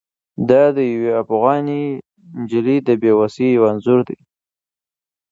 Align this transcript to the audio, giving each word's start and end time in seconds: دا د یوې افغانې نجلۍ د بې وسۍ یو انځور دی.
دا 0.49 0.63
د 0.77 0.79
یوې 0.93 1.11
افغانې 1.23 1.83
نجلۍ 2.39 2.77
د 2.87 2.89
بې 3.01 3.11
وسۍ 3.19 3.47
یو 3.55 3.63
انځور 3.71 3.99
دی. 4.09 4.19